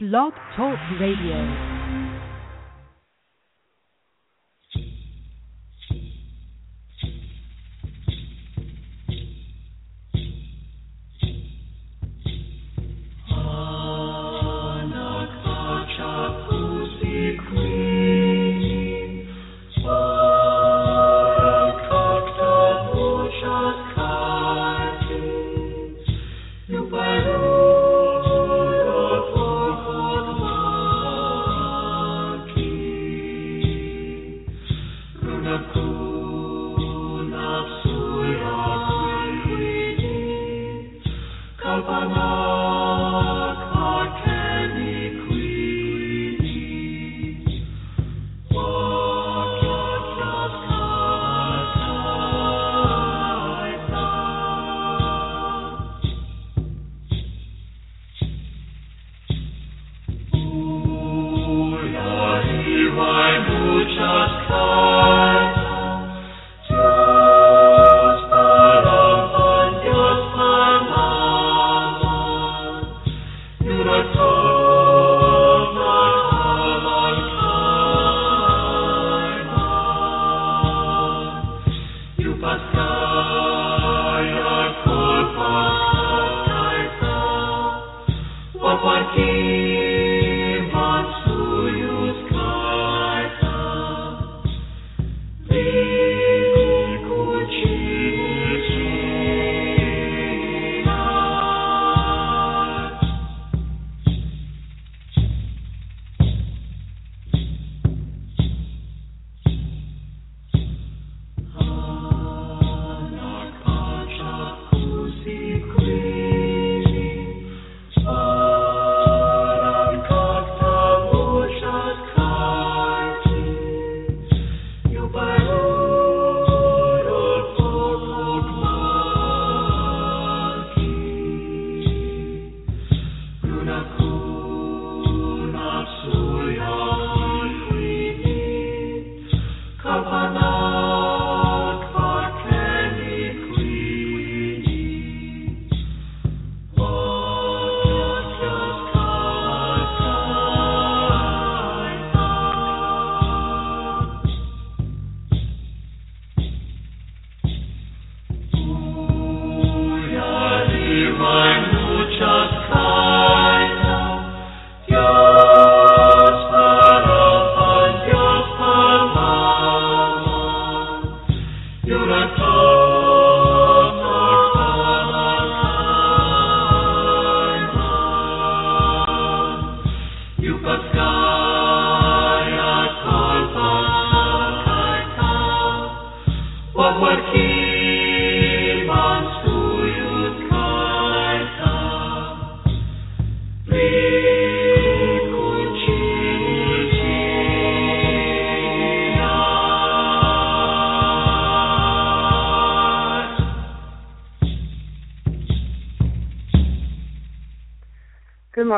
[0.00, 1.77] Blog Talk Radio.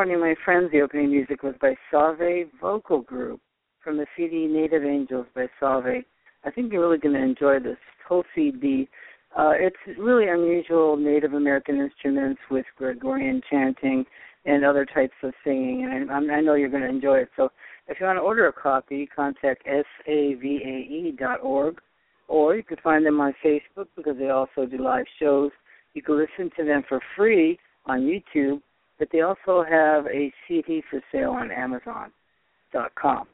[0.01, 0.71] Morning, my friends.
[0.71, 3.39] The opening music was by Salve Vocal Group
[3.83, 6.03] from the CD Native Angels by Salve.
[6.43, 7.77] I think you're really going to enjoy this
[8.09, 8.89] whole CD.
[9.37, 14.03] Uh, it's really unusual Native American instruments with Gregorian chanting
[14.45, 17.29] and other types of singing, and I, I know you're going to enjoy it.
[17.37, 17.49] So,
[17.87, 19.67] if you want to order a copy, contact
[20.07, 21.79] savae.org,
[22.27, 25.51] or you could find them on Facebook because they also do live shows.
[25.93, 28.63] You can listen to them for free on YouTube
[29.01, 33.27] but they also have a CD for sale on Amazon.com.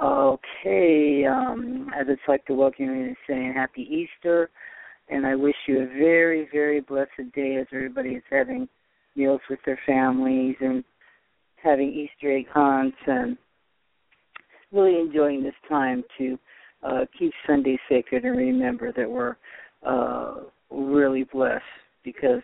[0.00, 4.48] Okay, um, I'd just like to welcome you and saying Happy Easter,
[5.08, 8.68] and I wish you a very, very blessed day as everybody is having
[9.16, 10.84] meals with their families and
[11.60, 13.36] having Easter egg hunts and
[14.70, 16.38] really enjoying this time to
[16.84, 19.34] uh, keep Sunday sacred and remember that we're
[19.84, 21.64] uh, really blessed
[22.04, 22.42] because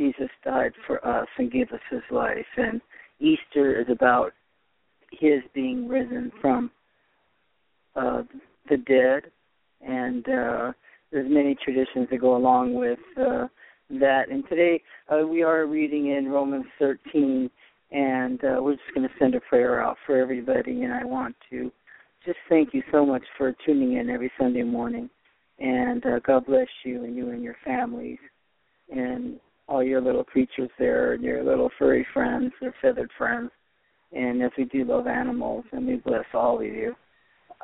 [0.00, 2.46] Jesus died for us and gave us his life.
[2.56, 2.80] And
[3.18, 4.32] Easter is about
[5.12, 6.70] his being risen from
[7.94, 8.22] uh,
[8.70, 9.30] the dead.
[9.86, 10.72] And uh,
[11.12, 13.46] there's many traditions that go along with uh,
[13.90, 14.30] that.
[14.30, 17.50] And today uh, we are reading in Romans 13,
[17.92, 20.82] and uh, we're just going to send a prayer out for everybody.
[20.82, 21.70] And I want to
[22.24, 25.10] just thank you so much for tuning in every Sunday morning.
[25.58, 28.18] And uh, God bless you and you and your families.
[28.90, 29.38] And
[29.70, 33.50] all your little creatures there and your little furry friends, your feathered friends.
[34.12, 36.96] and as we do love animals, and we bless all of you.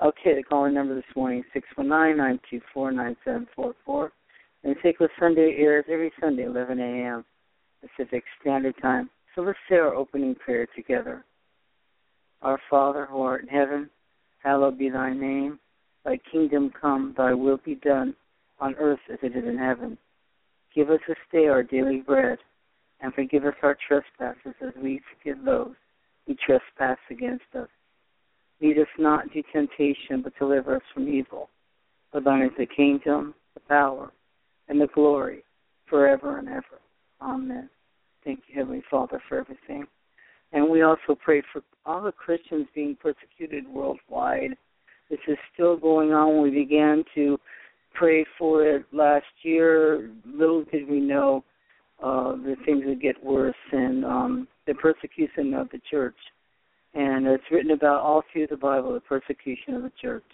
[0.00, 3.48] Okay, the calling number this morning is six one nine nine two four nine seven
[3.56, 4.12] four four.
[4.62, 7.24] and Sacred Sunday airs every Sunday, 11 a.m.
[7.80, 9.10] Pacific Standard Time.
[9.34, 11.24] So let's say our opening prayer together.
[12.42, 13.90] Our Father who art in heaven,
[14.42, 15.58] hallowed be thy name.
[16.04, 18.14] Thy kingdom come, thy will be done,
[18.60, 19.98] on earth as it is in heaven.
[20.76, 22.36] Give us this day our daily bread,
[23.00, 25.74] and forgive us our trespasses as we forgive those
[26.26, 27.68] who trespass against us.
[28.60, 31.48] Lead us not into temptation, but deliver us from evil.
[32.12, 34.12] For thine is the kingdom, the power,
[34.68, 35.44] and the glory,
[35.88, 36.80] forever and ever.
[37.22, 37.70] Amen.
[38.22, 39.86] Thank you, Heavenly Father, for everything.
[40.52, 44.56] And we also pray for all the Christians being persecuted worldwide.
[45.08, 46.42] This is still going on.
[46.42, 47.38] We began to
[47.98, 50.10] pray for it last year.
[50.24, 51.44] Little did we know
[52.02, 56.16] uh, the things would get worse and um, the persecution of the church.
[56.94, 60.24] And it's written about all through the Bible, the persecution of the church.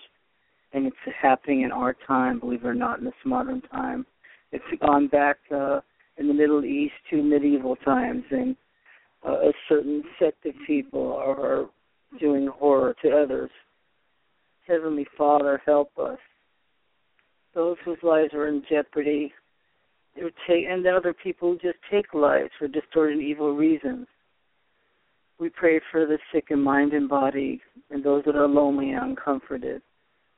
[0.72, 4.06] And it's happening in our time, believe it or not, in this modern time.
[4.52, 5.80] It's gone back uh,
[6.18, 8.56] in the Middle East to medieval times, and
[9.26, 11.66] uh, a certain sect of people are
[12.20, 13.50] doing horror to others.
[14.66, 16.18] Heavenly Father, help us.
[17.54, 19.32] Those whose lives are in jeopardy,
[20.16, 24.06] take, and the other people who just take lives for distorted evil reasons.
[25.38, 27.60] We pray for the sick in mind and body,
[27.90, 29.82] and those that are lonely and uncomforted.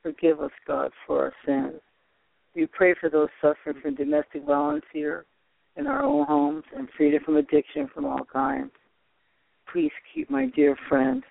[0.03, 1.81] Forgive us, God, for our sins.
[2.55, 5.27] We pray for those suffering from domestic violence here
[5.77, 8.71] in our own homes and freedom from addiction from all kinds.
[9.73, 11.23] Please keep my dear friend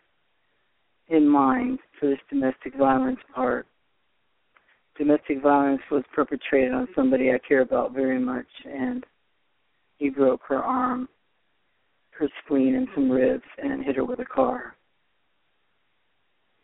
[1.08, 3.68] in mind for this domestic violence part.
[4.98, 9.04] Domestic violence was perpetrated on somebody I care about very much, and
[9.98, 11.10] he broke her arm,
[12.12, 14.76] her spleen, and some ribs, and hit her with a car.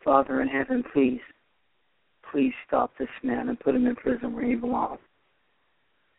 [0.03, 1.21] Father in heaven, please,
[2.31, 4.99] please stop this man and put him in prison where he belongs,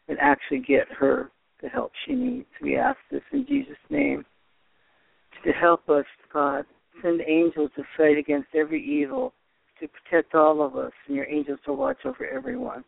[0.08, 1.30] and actually get her
[1.62, 2.48] the help she needs.
[2.60, 4.24] We ask this in Jesus' name.
[5.44, 6.64] To help us, God,
[7.02, 9.32] send angels to fight against every evil,
[9.80, 12.84] to protect all of us, and your angels to watch over everyone.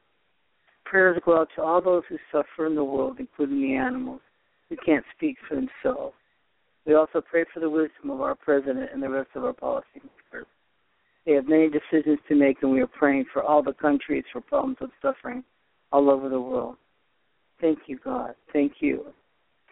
[0.85, 4.21] Prayers go out to all those who suffer in the world, including the animals
[4.69, 6.15] who can't speak for themselves.
[6.87, 10.47] We also pray for the wisdom of our president and the rest of our policymakers.
[11.25, 14.41] They have many decisions to make, and we are praying for all the countries for
[14.41, 15.45] problems of suffering
[15.93, 16.77] all over the world.
[17.61, 18.35] Thank you, God.
[18.53, 19.07] Thank you.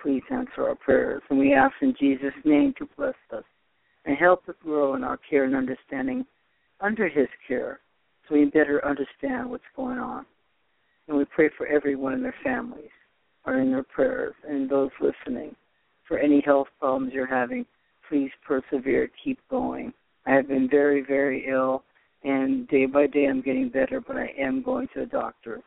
[0.01, 1.23] Please answer our prayers.
[1.29, 3.43] And we ask in Jesus' name to bless us
[4.05, 6.25] and help us grow in our care and understanding
[6.81, 7.81] under His care
[8.29, 10.25] so we better understand what's going on.
[11.09, 12.91] And we pray for everyone and their families
[13.45, 15.55] are in their prayers and those listening.
[16.07, 17.67] For any health problems you're having,
[18.09, 19.93] please persevere, keep going.
[20.27, 21.85] I have been very, very ill,
[22.23, 25.61] and day by day I'm getting better, but I am going to the doctor.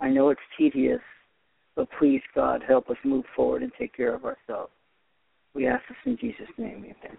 [0.00, 1.00] I know it's tedious,
[1.76, 4.72] but please, God, help us move forward and take care of ourselves.
[5.54, 7.18] We ask this in Jesus' name, amen.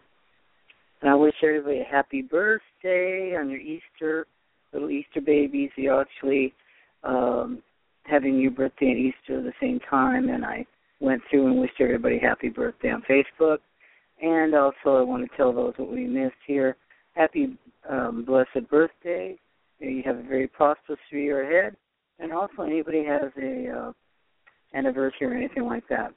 [1.01, 4.27] And I wish everybody a happy birthday on your Easter,
[4.71, 5.71] little Easter babies.
[5.75, 6.53] You're actually
[7.03, 7.63] um,
[8.03, 10.65] having your birthday and Easter at the same time, and I
[10.99, 13.57] went through and wished everybody happy birthday on Facebook.
[14.21, 16.77] And also, I want to tell those what we missed here,
[17.15, 17.57] happy
[17.89, 19.35] um, blessed birthday.
[19.79, 21.75] You have a very prosperous year ahead.
[22.19, 23.91] And also, anybody has a uh,
[24.75, 26.13] anniversary or anything like that.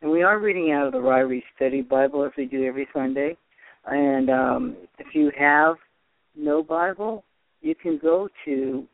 [0.00, 3.36] And we are reading out of the Ryrie Study Bible as we do every Sunday.
[3.90, 5.76] And um, if you have
[6.36, 7.24] no Bible,
[7.60, 8.86] you can go to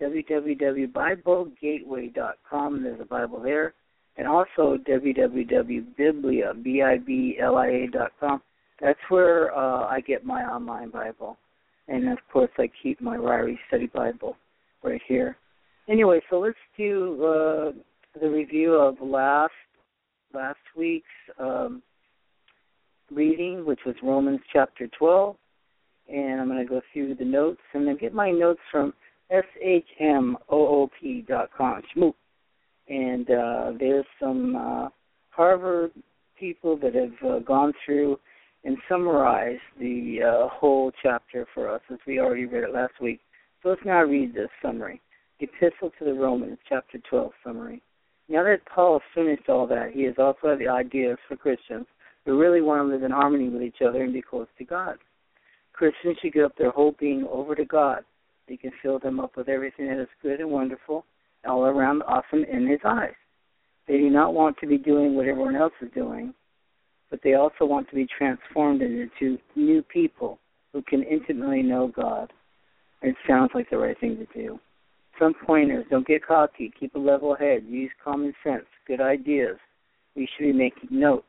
[0.00, 2.82] www.biblegateway.com.
[2.82, 3.74] There's a Bible there.
[4.16, 8.42] And also www.biblia, B-I-B-L-I-A.com.
[8.80, 11.36] That's where uh, I get my online Bible.
[11.88, 14.36] And of course, I keep my Ryrie Study Bible
[14.82, 15.36] right here.
[15.88, 17.70] Anyway, so let's do uh,
[18.20, 19.52] the review of last
[20.32, 21.06] last week's
[21.38, 21.82] um,
[23.10, 25.36] reading, which was Romans chapter 12.
[26.08, 28.92] And I'm going to go through the notes and then get my notes from
[29.30, 30.32] shmoop.com.
[31.96, 32.14] Shmoop.
[32.88, 34.88] And uh, there's some uh,
[35.30, 35.92] Harvard
[36.38, 38.18] people that have uh, gone through
[38.64, 43.20] and summarized the uh, whole chapter for us, since we already read it last week.
[43.62, 45.00] So let's now read this summary.
[45.38, 47.80] Epistle to the Romans, chapter 12 summary.
[48.28, 51.86] Now that Paul has finished all that, he has also had the ideas for Christians
[52.24, 54.98] who really want to live in harmony with each other and be close to God.
[55.72, 58.04] Christians should give up their whole being over to God.
[58.46, 61.06] He can fill them up with everything that is good and wonderful,
[61.46, 63.14] all around awesome in His eyes.
[63.88, 66.34] They do not want to be doing what everyone else is doing.
[67.10, 70.38] but they also want to be transformed into new people
[70.72, 72.32] who can intimately know God.
[73.02, 74.60] It sounds like the right thing to do.
[75.18, 79.56] Some pointers don't get cocky, keep a level head, use common sense, good ideas.
[80.14, 81.26] We should be making notes.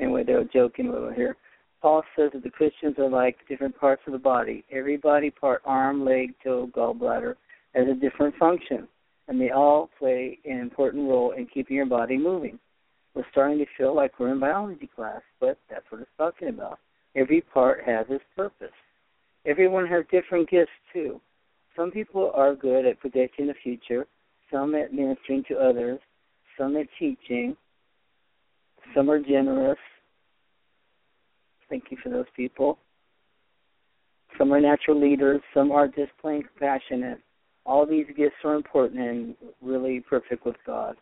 [0.00, 1.36] Anyway, they're joking a little here.
[1.82, 4.64] Paul says that the Christians are like different parts of the body.
[4.70, 7.34] Every body part, arm, leg, toe, gallbladder,
[7.74, 8.88] has a different function,
[9.28, 12.58] and they all play an important role in keeping your body moving.
[13.14, 16.78] We're starting to feel like we're in biology class, but that's what it's talking about.
[17.16, 18.68] Every part has its purpose.
[19.46, 21.20] Everyone has different gifts too.
[21.76, 24.06] Some people are good at predicting the future,
[24.52, 25.98] some at ministering to others,
[26.58, 27.56] some at teaching,
[28.94, 29.78] some are generous.
[31.68, 32.78] Thank you for those people.
[34.38, 37.20] Some are natural leaders, some are just plain compassionate.
[37.66, 40.96] All these gifts are important and really perfect with God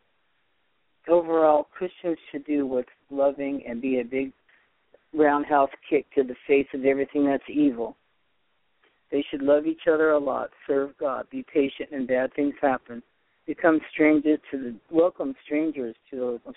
[1.09, 4.33] overall, Christians should do what's loving and be a big
[5.15, 7.97] roundhouse kick to the face of everything that's evil.
[9.11, 13.03] They should love each other a lot, serve God, be patient, and bad things happen.
[13.47, 16.39] Become strangers to the welcome strangers to.
[16.47, 16.53] I'm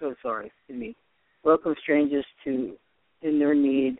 [0.00, 0.96] so sorry, excuse me.
[1.44, 2.74] Welcome strangers to
[3.22, 3.98] in their need.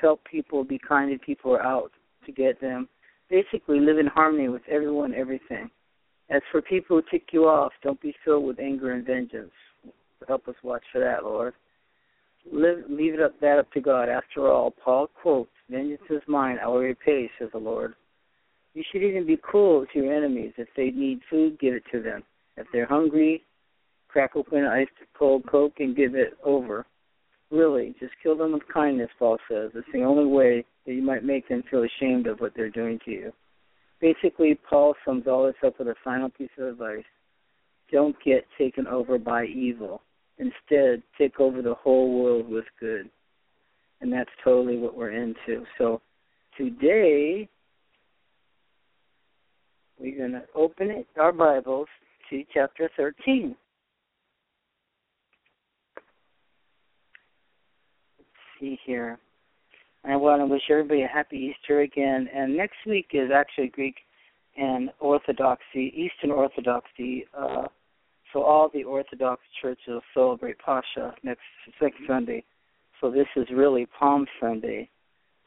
[0.00, 1.90] Help people, be kind to people out
[2.24, 2.88] to get them.
[3.28, 5.68] Basically, live in harmony with everyone, everything.
[6.30, 9.50] As for people who tick you off, don't be filled with anger and vengeance.
[10.28, 11.54] Help us watch for that, Lord.
[12.50, 14.08] Live, leave it up that up to God.
[14.08, 17.94] After all, Paul quotes, "Vengeance is mine; I will repay," says the Lord.
[18.74, 20.52] You should even be cool to your enemies.
[20.56, 22.22] If they need food, give it to them.
[22.56, 23.44] If they're hungry,
[24.10, 26.86] crack open an iced cold Coke and give it over.
[27.50, 29.70] Really, just kill them with kindness, Paul says.
[29.74, 32.98] It's the only way that you might make them feel ashamed of what they're doing
[33.04, 33.32] to you
[34.00, 37.04] basically, Paul sums all this up with a final piece of advice
[37.92, 40.00] don't get taken over by evil.
[40.38, 43.10] Instead, take over the whole world with good.
[44.00, 45.64] And that's totally what we're into.
[45.76, 46.00] So
[46.56, 47.48] today,
[49.98, 51.88] we're going to open it, our Bibles
[52.30, 53.56] to chapter 13.
[58.60, 59.18] See here.
[60.04, 62.28] I want to wish everybody a happy Easter again.
[62.34, 63.96] And next week is actually Greek
[64.56, 67.26] and Orthodoxy, Eastern Orthodoxy.
[67.36, 67.68] Uh,
[68.32, 71.40] so all the Orthodox churches celebrate Pascha next
[71.80, 72.44] next Sunday.
[73.00, 74.90] So this is really Palm Sunday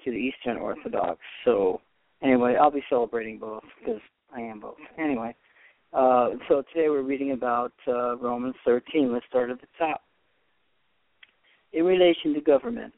[0.03, 1.19] to the Eastern Orthodox.
[1.45, 1.81] So
[2.23, 4.01] anyway, I'll be celebrating both because
[4.35, 4.77] I am both.
[4.97, 5.35] Anyway,
[5.93, 9.13] uh, so today we're reading about uh, Romans 13.
[9.13, 10.01] Let's start at the top.
[11.73, 12.93] In relation to government,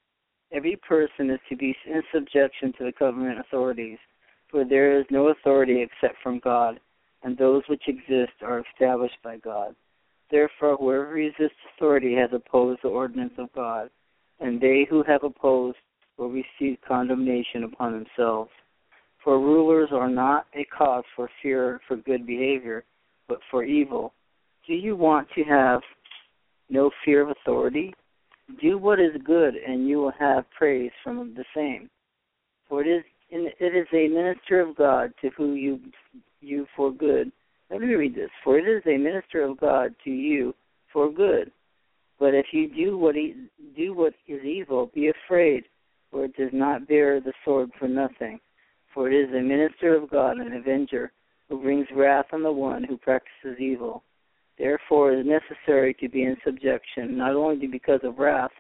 [0.56, 3.98] Every person is to be in subjection to the government authorities,
[4.50, 6.80] for there is no authority except from God,
[7.24, 9.76] and those which exist are established by God.
[10.32, 13.90] Therefore, whoever resists authority has opposed the ordinance of God,
[14.40, 15.78] and they who have opposed
[16.18, 18.52] will receive condemnation upon themselves.
[19.26, 22.86] For rulers are not a cause for fear for good behavior,
[23.28, 24.14] but for evil.
[24.66, 25.82] Do you want to have
[26.70, 27.94] no fear of authority?
[28.62, 31.90] Do what is good, and you will have praise from the same.
[32.70, 35.80] For it is it is a minister of God to whom you
[36.42, 37.32] you for good.
[37.70, 38.30] Let me read this.
[38.44, 40.54] For it is a minister of God to you
[40.94, 41.52] for good.
[42.20, 45.64] But if you do what do what is evil, be afraid,
[46.12, 48.40] for it does not bear the sword for nothing.
[48.94, 51.12] For it is a minister of God, an avenger,
[51.50, 54.04] who brings wrath on the one who practices evil.
[54.58, 58.52] Therefore, it is necessary to be in subjection, not only because of wrath,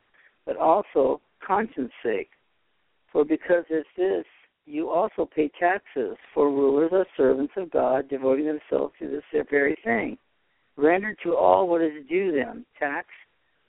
[0.45, 2.29] but also conscience sake.
[3.11, 4.25] For because of this,
[4.65, 9.77] you also pay taxes, for rulers are servants of God, devoting themselves to this very
[9.83, 10.17] thing.
[10.75, 13.07] Render to all what is due them tax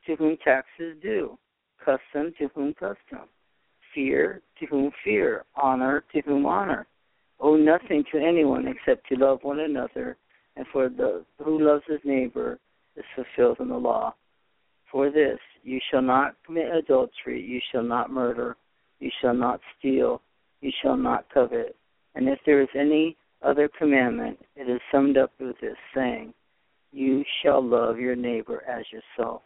[0.06, 1.38] to whom tax is due,
[1.78, 3.28] custom to whom custom,
[3.94, 6.86] fear to whom fear, honor to whom honor.
[7.38, 10.16] Owe nothing to anyone except to love one another
[10.56, 12.58] and for the who loves his neighbor
[12.96, 14.14] is fulfilled in the law.
[14.90, 18.56] For this, you shall not commit adultery, you shall not murder,
[18.98, 20.22] you shall not steal,
[20.60, 21.76] you shall not covet.
[22.14, 26.32] And if there is any other commandment, it is summed up with this saying,
[26.92, 29.42] You shall love your neighbor as yourself.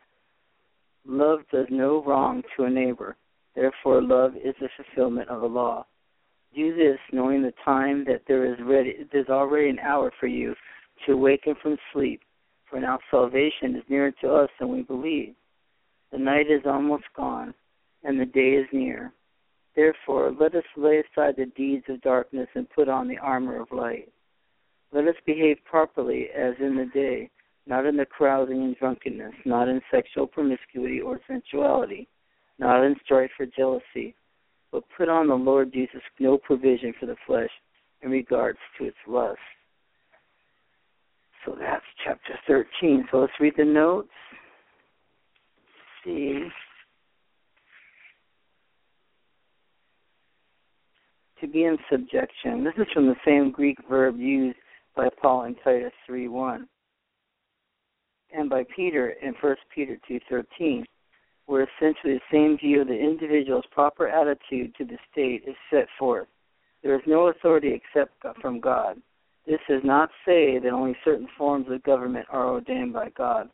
[1.06, 3.16] Love does no wrong to a neighbor.
[3.56, 5.86] Therefore, love is the fulfillment of the law.
[6.54, 10.54] Do this knowing the time that there is ready, there's already an hour for you
[11.07, 12.21] to awaken from sleep,
[12.69, 15.35] for now salvation is nearer to us than we believe.
[16.12, 17.54] The night is almost gone,
[18.04, 19.12] and the day is near.
[19.76, 23.71] Therefore, let us lay aside the deeds of darkness and put on the armor of
[23.71, 24.12] light.
[24.92, 27.30] Let us behave properly as in the day,
[27.66, 32.09] not in the carousing and drunkenness, not in sexual promiscuity or sensuality,
[32.59, 34.14] not in strife or jealousy,
[34.73, 37.50] but put on the Lord Jesus no provision for the flesh
[38.02, 39.38] in regards to its lust.
[41.44, 43.09] So that's chapter 13.
[43.11, 44.09] So let's read the notes.
[46.06, 46.49] Let's see.
[51.40, 52.64] To be in subjection.
[52.64, 54.59] This is from the same Greek verb used
[54.94, 56.68] by Paul in Titus 3:1
[58.32, 60.85] and by Peter in 1 Peter 2:13
[61.47, 65.88] where essentially the same view of the individual's proper attitude to the state is set
[65.99, 66.28] forth.
[66.82, 69.02] There is no authority except from God.
[69.47, 73.50] This does not say that only certain forms of government are ordained by God.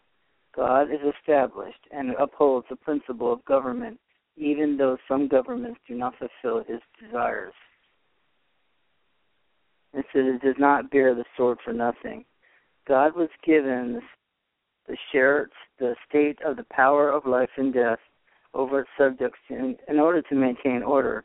[0.54, 3.98] God is established and upholds the principle of government,
[4.36, 7.54] even though some governments do not fulfill his desires.
[9.92, 12.24] It says it does not bear the sword for nothing.
[12.86, 14.00] God was given
[14.86, 17.98] the share the state of the power of life and death
[18.54, 21.24] over its subjects in, in order to maintain order.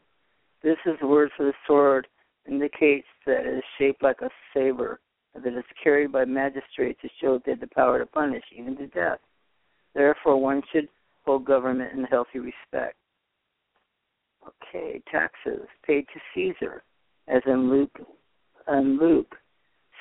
[0.64, 2.08] This is the word for the sword
[2.48, 5.00] indicates that it is shaped like a saber,
[5.34, 8.44] and that it is carried by magistrates to show they have the power to punish,
[8.56, 9.20] even to death.
[9.94, 10.88] Therefore, one should
[11.26, 12.96] hold government in healthy respect.
[14.48, 16.84] Okay, taxes paid to Caesar,
[17.28, 17.96] as in Luke.
[18.68, 19.36] And Luke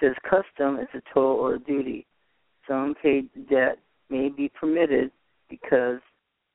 [0.01, 2.07] says custom is a toll or a duty
[2.71, 3.79] some unpaid debt
[4.09, 5.11] may be permitted
[5.49, 6.01] because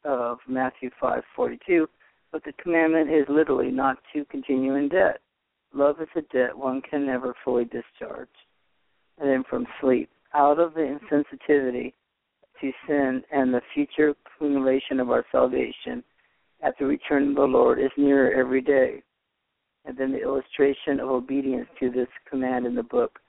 [0.03, 1.87] of Matthew 5:42,
[2.31, 5.21] but the commandment is literally not to continue in debt.
[5.75, 8.29] Love is a debt one can never fully discharge.
[9.17, 11.93] And then from sleep, out of the insensitivity
[12.61, 16.01] to sin and the future accumulation of our salvation
[16.63, 19.03] at the return of the Lord is nearer every day.
[19.83, 23.19] And then the illustration of obedience to this command in the book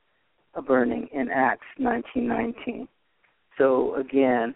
[0.54, 2.88] a burning in Acts 19:19.
[3.58, 4.54] So again,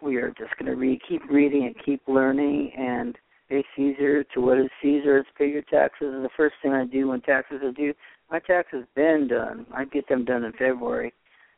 [0.00, 3.18] we are just going to read, keep reading and keep learning and
[3.50, 5.26] pay Caesar to what is Caesar's.
[5.36, 6.14] Pay your taxes.
[6.14, 7.92] And the first thing I do when taxes are due,
[8.30, 9.66] my taxes been done.
[9.74, 11.12] I get them done in February.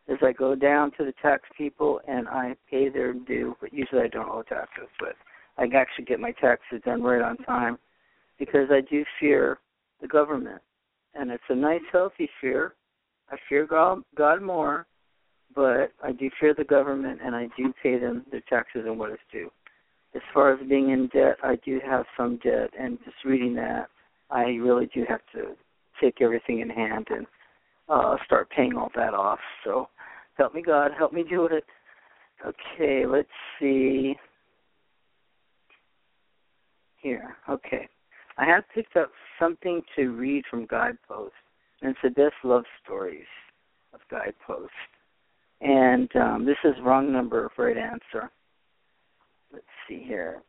[0.09, 3.55] Is I go down to the tax people and I pay their due.
[3.61, 5.15] But usually I don't owe taxes, but
[5.59, 7.79] I actually get my taxes done right on time
[8.39, 9.59] because I do fear
[10.01, 10.61] the government
[11.15, 12.75] and it's a nice, healthy fear.
[13.31, 14.87] I fear God, God more,
[15.55, 19.11] but I do fear the government, and I do pay them their taxes and what
[19.11, 19.51] is due.
[20.15, 23.89] As far as being in debt, I do have some debt, and just reading that,
[24.31, 25.57] I really do have to
[26.01, 27.27] take everything in hand and
[27.89, 29.39] uh start paying all that off.
[29.65, 29.89] So,
[30.37, 31.65] help me, God, help me do it.
[32.45, 34.17] Okay, let's see.
[36.97, 37.89] Here, okay.
[38.39, 41.35] I have picked up something to read from Guidepost,
[41.81, 43.27] and it's the best love stories
[43.93, 44.73] of Guidepost.
[45.61, 48.31] And um, this is wrong number, right answer.
[49.89, 50.43] See here.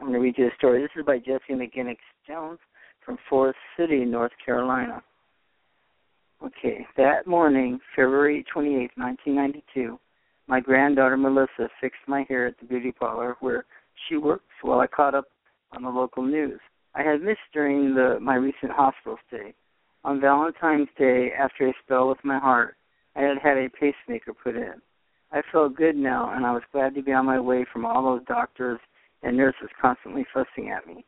[0.00, 0.82] I'm going to read you a story.
[0.82, 2.58] This is by Jesse McGinnis Jones
[3.04, 5.02] from Forest City, North Carolina.
[6.44, 9.98] Okay, that morning, February 28, 1992,
[10.48, 13.64] my granddaughter Melissa fixed my hair at the beauty parlor where
[14.06, 15.24] she works while I caught up
[15.72, 16.60] on the local news.
[16.94, 19.54] I had missed during the my recent hospital stay.
[20.04, 22.76] On Valentine's Day, after a spell with my heart,
[23.16, 24.74] I had had a pacemaker put in.
[25.32, 28.02] I felt good now, and I was glad to be on my way from all
[28.02, 28.80] those doctors
[29.22, 31.04] and nurses constantly fussing at me.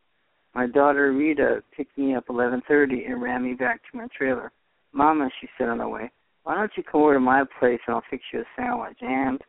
[0.54, 4.50] My daughter Rita picked me up 11:30 and ran me back to my trailer.
[4.92, 6.10] "Mama," she said on the way,
[6.42, 9.40] "why don't you come over to my place and I'll fix you a sandwich?" And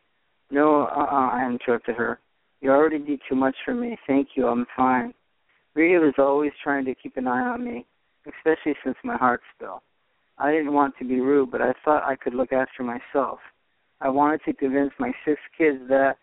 [0.50, 2.20] no, uh-uh, I interrupted her.
[2.60, 3.98] You already did too much for me.
[4.06, 4.46] Thank you.
[4.46, 5.14] I'm fine.
[5.74, 7.86] Rita was always trying to keep an eye on me,
[8.26, 9.82] especially since my heart spell.
[10.38, 13.40] I didn't want to be rude, but I thought I could look after myself.
[14.00, 16.16] I wanted to convince my six kids that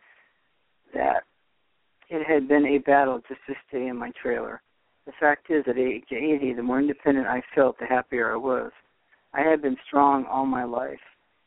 [0.93, 1.23] that
[2.09, 4.61] it had been a battle just to stay in my trailer.
[5.05, 8.71] The fact is, at age 80, the more independent I felt, the happier I was.
[9.33, 10.99] I had been strong all my life.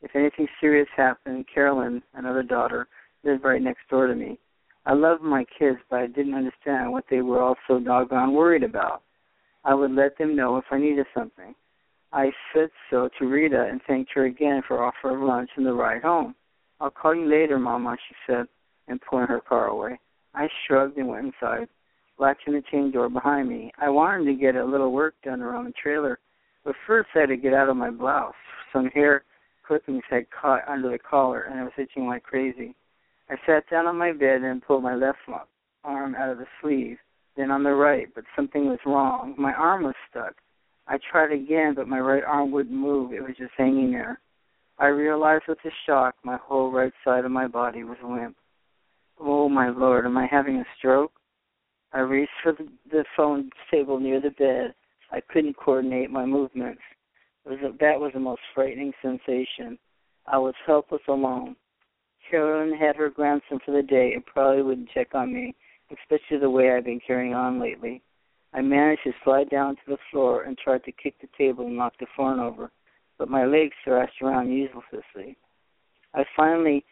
[0.02, 2.88] If anything serious happened, Carolyn, another daughter,
[3.24, 4.38] lived right next door to me.
[4.86, 8.62] I loved my kids, but I didn't understand what they were all so doggone worried
[8.62, 9.02] about.
[9.64, 11.54] I would let them know if I needed something.
[12.12, 15.72] I said so to Rita and thanked her again for offer of lunch and the
[15.72, 16.34] ride home.
[16.80, 18.46] I'll call you later, Mama, she said,
[18.88, 20.00] and pulling her car away.
[20.34, 21.68] I shrugged and went inside,
[22.18, 23.70] latching the chain door behind me.
[23.78, 26.18] I wanted to get a little work done around the trailer,
[26.64, 28.34] but first I had to get out of my blouse.
[28.72, 29.24] Some hair
[29.66, 32.74] clippings had caught under the collar, and I was itching like crazy.
[33.28, 35.18] I sat down on my bed and pulled my left
[35.84, 36.98] arm out of the sleeve,
[37.36, 39.34] then on the right, but something was wrong.
[39.38, 40.34] My arm was stuck.
[40.90, 43.12] I tried again, but my right arm wouldn't move.
[43.12, 44.20] It was just hanging there.
[44.76, 48.36] I realized with a shock my whole right side of my body was limp.
[49.20, 51.12] Oh my lord, am I having a stroke?
[51.92, 54.74] I reached for the, the phone table near the bed.
[55.12, 56.82] I couldn't coordinate my movements.
[57.46, 59.78] Was a, that was the most frightening sensation.
[60.26, 61.54] I was helpless alone.
[62.28, 65.54] Carolyn had her grandson for the day and probably wouldn't check on me,
[65.92, 68.02] especially the way I've been carrying on lately.
[68.52, 71.76] I managed to slide down to the floor and tried to kick the table and
[71.76, 72.70] knock the phone over,
[73.18, 75.36] but my legs thrashed around uselessly.
[76.14, 76.84] I finally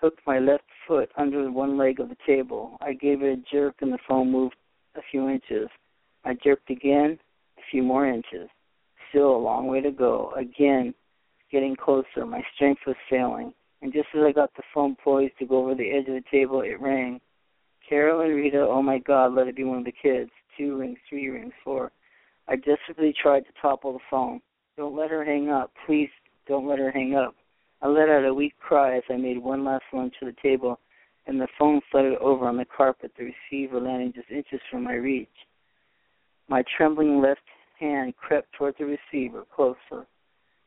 [0.00, 2.76] hooked my left foot under one leg of the table.
[2.80, 4.56] I gave it a jerk and the phone moved
[4.96, 5.68] a few inches.
[6.24, 7.18] I jerked again,
[7.56, 8.48] a few more inches.
[9.08, 10.32] Still a long way to go.
[10.36, 10.94] Again,
[11.50, 12.26] getting closer.
[12.26, 13.54] My strength was failing.
[13.80, 16.24] And just as I got the phone poised to go over the edge of the
[16.30, 17.20] table, it rang.
[17.88, 20.30] Carol and Rita, oh my God, let it be one of the kids.
[20.56, 21.92] Two rings, three rings, four.
[22.48, 24.40] I desperately tried to topple the phone.
[24.76, 25.72] Don't let her hang up.
[25.86, 26.10] Please
[26.46, 27.34] don't let her hang up.
[27.80, 30.78] I let out a weak cry as I made one last lunge to the table,
[31.26, 34.94] and the phone fluttered over on the carpet, the receiver landing just inches from my
[34.94, 35.28] reach.
[36.48, 37.40] My trembling left
[37.78, 40.06] hand crept toward the receiver, closer.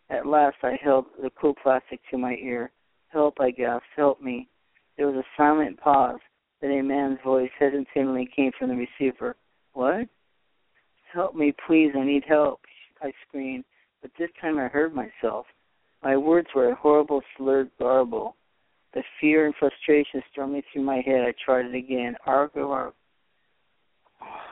[0.09, 2.71] At last I held the cool plastic to my ear.
[3.09, 3.87] Help, I gasped.
[3.95, 4.49] Help me.
[4.97, 6.19] There was a silent pause.
[6.61, 9.35] Then a man's voice hesitatingly came from the receiver.
[9.75, 10.07] What?
[11.13, 11.91] Help me, please.
[11.95, 12.61] I need help.
[13.01, 13.65] I screamed,
[14.01, 15.45] but this time I heard myself.
[16.01, 18.37] My words were a horrible slurred garble.
[18.93, 21.25] The fear and frustration storming through my head.
[21.25, 22.15] I tried it again.
[22.25, 22.95] Argo, Argo.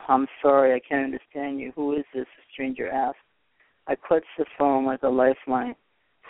[0.08, 1.72] I'm sorry, I can't understand you.
[1.74, 2.26] Who is this?
[2.26, 3.16] A stranger asked.
[3.86, 5.74] I clutched the phone like a lifeline.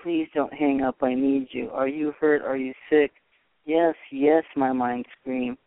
[0.04, 1.02] Please don't hang up.
[1.02, 1.70] I need you.
[1.70, 2.42] Are you hurt?
[2.42, 3.10] Are you sick?
[3.66, 5.58] Yes, yes, my mind screamed.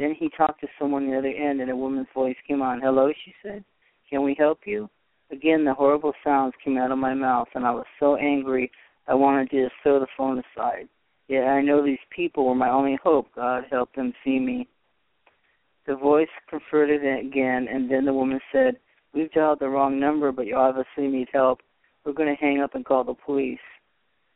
[0.00, 2.80] Then he talked to someone on the other end, and a woman's voice came on.
[2.80, 3.62] Hello, she said.
[4.08, 4.88] Can we help you?
[5.30, 8.70] Again, the horrible sounds came out of my mouth, and I was so angry
[9.06, 10.88] I wanted to just throw the phone aside.
[11.28, 13.26] Yet I know these people were my only hope.
[13.36, 14.66] God help them see me.
[15.86, 18.78] The voice confronted again, and then the woman said,
[19.12, 21.60] We've dialed the wrong number, but you obviously need help.
[22.06, 23.58] We're going to hang up and call the police.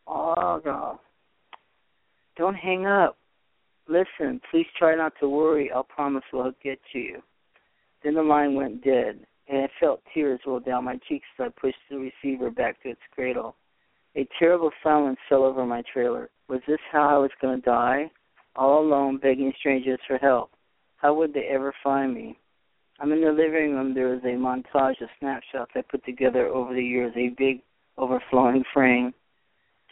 [0.06, 0.98] Oh, God.
[2.36, 3.16] Don't hang up.
[3.88, 5.70] Listen, please try not to worry.
[5.70, 7.22] I'll promise we'll get to you.
[8.02, 11.60] Then the line went dead, and I felt tears roll down my cheeks as I
[11.60, 13.56] pushed the receiver back to its cradle.
[14.16, 16.30] A terrible silence fell over my trailer.
[16.48, 18.10] Was this how I was going to die?
[18.56, 20.50] All alone, begging strangers for help.
[20.96, 22.38] How would they ever find me?
[23.00, 23.92] I'm in the living room.
[23.92, 27.60] There is a montage of snapshots I put together over the years, a big,
[27.98, 29.12] overflowing frame.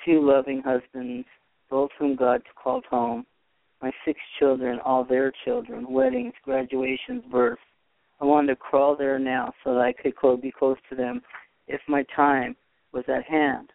[0.05, 1.27] Two loving husbands,
[1.69, 3.27] both whom God called home.
[3.83, 7.61] My six children, all their children, weddings, graduations, births.
[8.21, 11.21] I wanted to crawl there now so that I could be close to them
[11.67, 12.55] if my time
[12.93, 13.71] was at hand.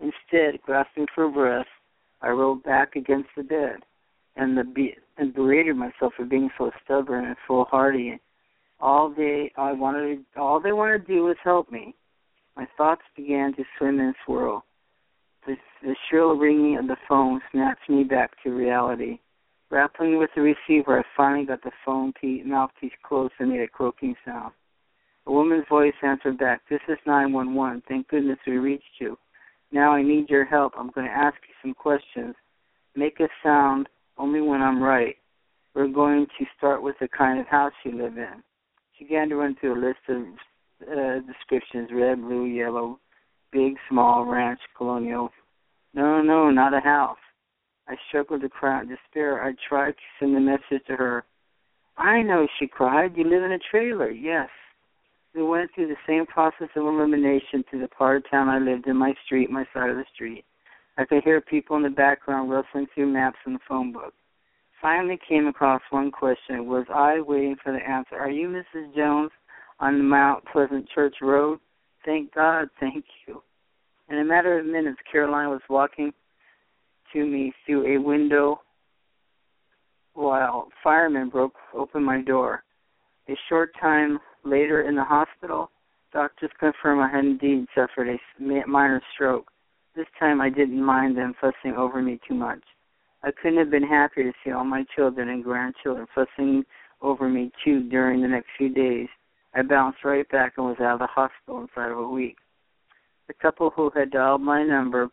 [0.00, 1.66] Instead, grasping for breath,
[2.20, 3.76] I rolled back against the bed
[4.34, 8.18] and the be- and berated myself for being so stubborn and foolhardy.
[8.80, 11.94] All they I wanted all they wanted to do was help me.
[12.56, 14.64] My thoughts began to swim and swirl.
[15.46, 19.20] The, the shrill ringing of the phone snatched me back to reality.
[19.72, 23.66] Grappling with the receiver, I finally got the phone piece, mouthpiece close and made a
[23.66, 24.52] croaking sound.
[25.26, 27.82] A woman's voice answered back, This is 911.
[27.88, 29.16] Thank goodness we reached you.
[29.72, 30.74] Now I need your help.
[30.76, 32.34] I'm going to ask you some questions.
[32.94, 35.16] Make a sound only when I'm right.
[35.74, 38.42] We're going to start with the kind of house you live in.
[38.98, 40.22] She began to run through a list of
[40.86, 43.00] uh, descriptions red, blue, yellow,
[43.50, 45.30] big, small, ranch, colonial.
[45.94, 47.16] No, no, not a house.
[47.88, 49.42] I struggled to cry in despair.
[49.42, 51.24] I tried to send a message to her.
[51.96, 53.16] I know, she cried.
[53.16, 54.10] You live in a trailer.
[54.10, 54.48] Yes.
[55.34, 58.86] We went through the same process of elimination to the part of town I lived
[58.86, 60.44] in, my street, my side of the street.
[60.98, 64.12] I could hear people in the background rustling through maps in the phone book.
[64.80, 66.66] Finally came across one question.
[66.66, 68.16] Was I waiting for the answer?
[68.16, 68.94] Are you Mrs.
[68.94, 69.30] Jones
[69.80, 71.60] on the Mount Pleasant Church Road?
[72.04, 73.42] Thank God, thank you.
[74.10, 76.12] In a matter of minutes, Carolyn was walking
[77.12, 78.60] to me through a window
[80.14, 82.64] while firemen broke open my door.
[83.28, 85.70] A short time Later in the hospital,
[86.12, 88.18] doctors confirmed I had indeed suffered a
[88.66, 89.50] minor stroke.
[89.94, 92.62] This time I didn't mind them fussing over me too much.
[93.22, 96.64] I couldn't have been happier to see all my children and grandchildren fussing
[97.02, 99.08] over me too during the next few days.
[99.54, 102.36] I bounced right back and was out of the hospital inside of a week.
[103.28, 105.08] The couple who had dialed my number,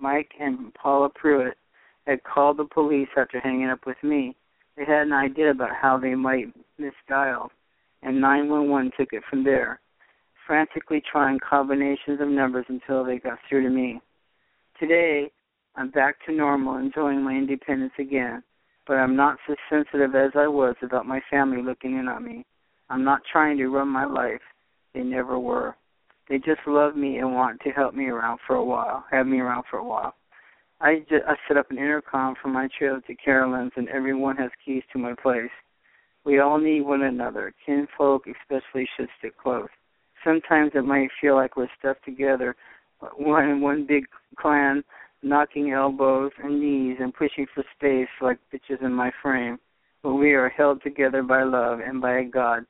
[0.00, 1.56] Mike and Paula Pruitt,
[2.06, 4.36] had called the police after hanging up with me.
[4.76, 7.48] They had an idea about how they might misdial
[8.02, 9.80] and 911 took it from there,
[10.46, 14.00] frantically trying combinations of numbers until they got through to me.
[14.78, 15.30] Today,
[15.74, 18.42] I'm back to normal, enjoying my independence again,
[18.86, 22.46] but I'm not so sensitive as I was about my family looking in on me.
[22.88, 24.40] I'm not trying to run my life.
[24.94, 25.74] They never were.
[26.28, 29.38] They just love me and want to help me around for a while, have me
[29.38, 30.14] around for a while.
[30.80, 34.50] I just I set up an intercom for my trailer to Carolyn's, and everyone has
[34.64, 35.50] keys to my place.
[36.24, 37.54] We all need one another.
[37.64, 39.68] Kinfolk especially should stick close.
[40.24, 42.56] Sometimes it might feel like we're stuck together,
[43.16, 44.82] one one big clan,
[45.22, 49.58] knocking elbows and knees and pushing for space like bitches in my frame.
[50.02, 52.64] But we are held together by love and by a God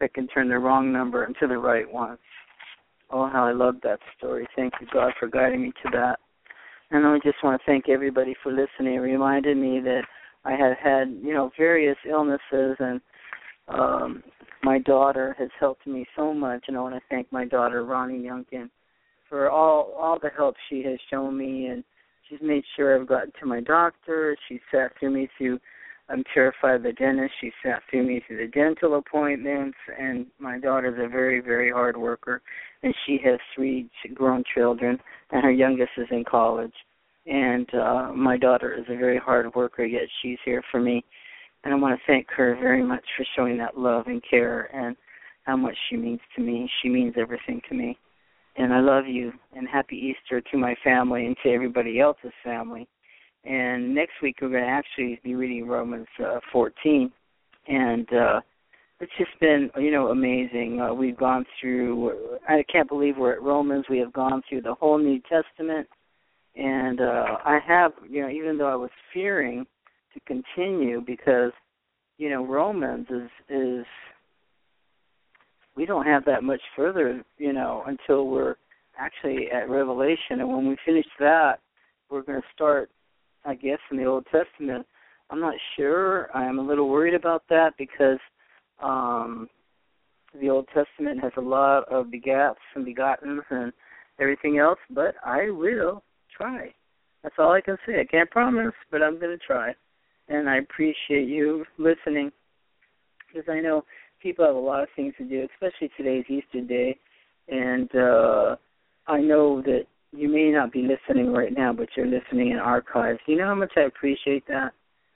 [0.00, 2.16] that can turn the wrong number into the right one.
[3.12, 4.46] Oh, how I love that story.
[4.54, 6.18] Thank you, God, for guiding me to that.
[6.92, 8.94] And I just want to thank everybody for listening.
[8.94, 10.02] It reminded me that
[10.44, 13.00] I had had, you know, various illnesses, and
[13.68, 14.22] um,
[14.62, 16.64] my daughter has helped me so much.
[16.66, 18.70] And I want to thank my daughter, Ronnie Youngkin,
[19.28, 21.84] for all all the help she has shown me, and
[22.28, 24.36] she's made sure I've gotten to my doctor.
[24.48, 25.60] She sat through me through
[26.10, 27.34] I'm terrified of the dentist.
[27.40, 31.96] She sat through me through the dental appointments, and my daughter's a very, very hard
[31.96, 32.42] worker,
[32.82, 34.98] and she has three grown children,
[35.30, 36.74] and her youngest is in college.
[37.26, 41.04] And uh, my daughter is a very hard worker, yet she's here for me,
[41.62, 44.96] and I want to thank her very much for showing that love and care and
[45.44, 46.68] how much she means to me.
[46.82, 47.96] She means everything to me,
[48.56, 49.32] and I love you.
[49.54, 52.88] And happy Easter to my family and to everybody else's family
[53.44, 57.10] and next week we're going to actually be reading Romans uh, 14,
[57.68, 58.40] and uh,
[59.00, 60.80] it's just been you know amazing.
[60.80, 62.38] Uh, we've gone through.
[62.48, 63.86] I can't believe we're at Romans.
[63.88, 65.88] We have gone through the whole New Testament,
[66.54, 69.66] and uh, I have you know even though I was fearing
[70.14, 71.52] to continue because
[72.18, 73.86] you know Romans is is
[75.76, 78.56] we don't have that much further you know until we're
[78.98, 81.60] actually at Revelation, and when we finish that,
[82.10, 82.90] we're going to start
[83.44, 84.86] I guess, in the Old Testament.
[85.30, 86.34] I'm not sure.
[86.36, 88.18] I'm a little worried about that because
[88.82, 89.48] um,
[90.38, 93.72] the Old Testament has a lot of begats and begottens and
[94.20, 96.02] everything else, but I will
[96.36, 96.74] try.
[97.22, 98.00] That's all I can say.
[98.00, 99.74] I can't promise, but I'm going to try.
[100.28, 102.30] And I appreciate you listening
[103.28, 103.84] because I know
[104.22, 106.96] people have a lot of things to do, especially today's Easter Day.
[107.48, 108.56] And uh,
[109.06, 113.20] I know that you may not be listening right now, but you're listening in archives.
[113.26, 114.72] You know how much I appreciate that?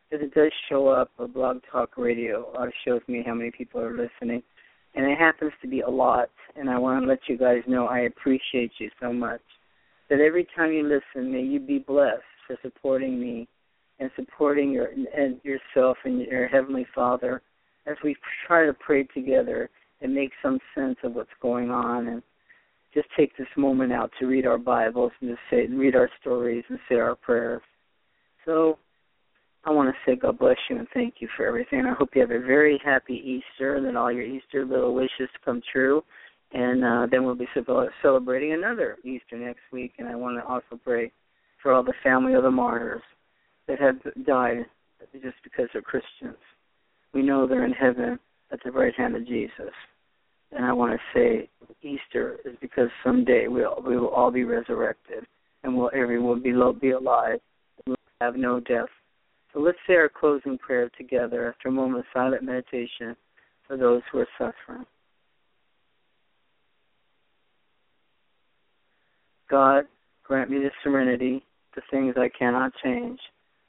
[0.08, 2.52] Because it does show up on Blog Talk Radio.
[2.60, 4.42] It shows me how many people are listening.
[4.94, 6.30] And it happens to be a lot.
[6.56, 9.40] And I want to let you guys know I appreciate you so much.
[10.10, 13.48] That every time you listen, may you be blessed for supporting me
[13.98, 17.42] and supporting your and yourself and your Heavenly Father
[17.86, 18.14] as we
[18.46, 22.22] try to pray together and make some sense of what's going on and
[22.94, 26.64] just take this moment out to read our Bibles and to say read our stories
[26.68, 27.62] and say our prayers.
[28.46, 28.78] So
[29.64, 31.84] I want to say God bless you and thank you for everything.
[31.86, 35.28] I hope you have a very happy Easter and that all your Easter little wishes
[35.44, 36.02] come true.
[36.52, 37.48] And uh, then we'll be
[38.00, 39.94] celebrating another Easter next week.
[39.98, 41.10] And I want to also pray
[41.62, 43.02] for all the family of the martyrs
[43.66, 44.66] that have died
[45.14, 46.38] just because they're Christians.
[47.12, 48.18] We know they're in heaven
[48.52, 49.72] at the right hand of Jesus.
[50.54, 51.50] And I want to say
[51.82, 55.24] Easter is because someday we'll we will all be resurrected,
[55.64, 57.40] and we'll everyone be be alive,
[57.84, 58.88] and we'll have no death.
[59.52, 63.16] So let's say our closing prayer together after a moment of silent meditation
[63.66, 64.84] for those who are suffering.
[69.50, 69.84] God,
[70.24, 73.18] grant me the serenity to things I cannot change,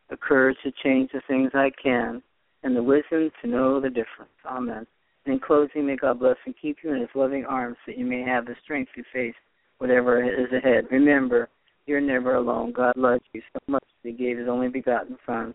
[0.10, 2.22] the courage to change the things I can,
[2.64, 4.32] and the wisdom to know the difference.
[4.46, 4.88] Amen.
[5.26, 8.22] In closing, may God bless and keep you in his loving arms that you may
[8.22, 9.34] have the strength to face
[9.80, 10.86] whatever is ahead.
[10.92, 11.50] Remember,
[11.86, 12.72] you're never alone.
[12.72, 15.54] God loves you so much that he gave his only begotten Son.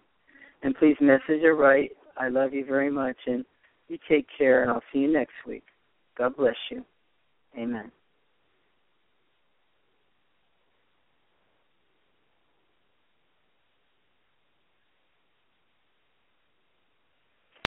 [0.63, 1.93] And please message or write.
[2.19, 3.45] I love you very much, and
[3.89, 5.65] you take care, and I'll see you next week.
[6.19, 6.85] God bless you.